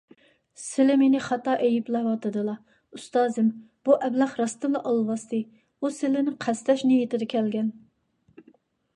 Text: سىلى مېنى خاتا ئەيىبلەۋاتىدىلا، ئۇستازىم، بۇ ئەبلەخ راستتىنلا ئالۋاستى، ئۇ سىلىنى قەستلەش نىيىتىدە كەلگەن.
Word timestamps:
سىلى 0.59 0.93
مېنى 0.99 1.19
خاتا 1.25 1.51
ئەيىبلەۋاتىدىلا، 1.65 2.55
ئۇستازىم، 2.97 3.51
بۇ 3.89 3.97
ئەبلەخ 4.07 4.33
راستتىنلا 4.41 4.81
ئالۋاستى، 4.91 5.41
ئۇ 5.81 5.91
سىلىنى 5.97 6.33
قەستلەش 6.47 6.83
نىيىتىدە 6.93 7.29
كەلگەن. 7.35 7.69